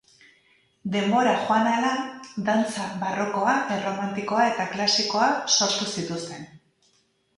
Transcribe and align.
Denbora 0.95 1.33
joan 1.41 1.67
ahala, 1.71 1.91
dantza 2.49 2.87
barrokoa, 3.03 3.55
erromantikoa 3.77 4.49
eta 4.55 4.67
klasikoa 4.75 5.29
sortu 5.59 5.93
zituzten. 5.99 6.53